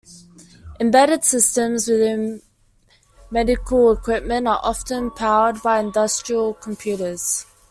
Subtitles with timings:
[0.79, 2.41] Embedded systems within
[3.29, 7.45] medical equipment are often powered by industrial computers.